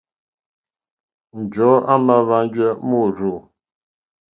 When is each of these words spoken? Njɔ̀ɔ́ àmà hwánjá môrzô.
Njɔ̀ɔ́ 1.41 1.77
àmà 1.93 2.15
hwánjá 2.25 2.67
môrzô. 2.87 3.33